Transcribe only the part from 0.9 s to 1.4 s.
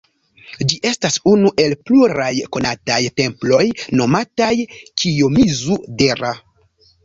estas